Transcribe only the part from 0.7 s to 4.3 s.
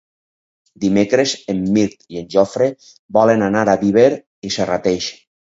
Dimecres en Mirt i en Jofre volen anar a Viver